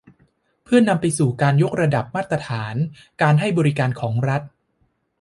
[0.63, 2.75] เพื่อนำไปสู่การยกระดับมาตรฐาน
[3.21, 4.41] การให้บริการของรัฐ